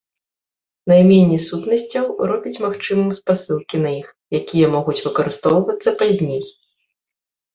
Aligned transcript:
Найменне 0.91 1.35
сутнасцяў 1.47 2.05
робіць 2.31 2.61
магчымым 2.65 3.11
спасылкі 3.19 3.77
на 3.85 3.91
іх, 3.99 4.07
якія 4.39 4.67
могуць 4.77 4.97
выкарыстоўвацца 5.09 5.89
пазней. 6.03 6.41